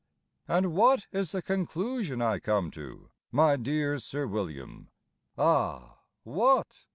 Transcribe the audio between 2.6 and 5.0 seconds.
to, my dear Sir William,